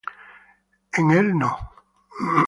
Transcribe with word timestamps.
En 1.01 1.11
el 1.11 1.37
no. 1.43 1.51